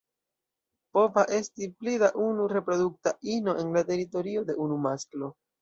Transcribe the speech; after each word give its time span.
Pova 0.97 1.25
esti 1.39 1.67
pli 1.83 1.93
da 2.05 2.09
unu 2.29 2.47
reprodukta 2.55 3.15
ino 3.37 3.57
en 3.65 3.73
la 3.79 3.87
teritorio 3.93 4.45
de 4.51 4.61
unu 4.69 4.83
masklo. 4.91 5.35